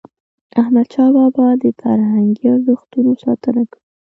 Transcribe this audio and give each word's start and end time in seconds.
احمدشاه 0.61 1.09
بابا 1.15 1.47
د 1.63 1.65
فرهنګي 1.79 2.45
ارزښتونو 2.55 3.11
ساتنه 3.23 3.63
کړی. 3.71 3.83